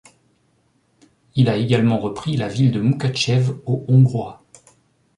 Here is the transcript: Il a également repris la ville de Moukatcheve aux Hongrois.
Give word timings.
Il 1.35 1.47
a 1.47 1.57
également 1.57 1.99
repris 1.99 2.35
la 2.35 2.47
ville 2.47 2.71
de 2.71 2.79
Moukatcheve 2.81 3.59
aux 3.67 3.85
Hongrois. 3.87 4.43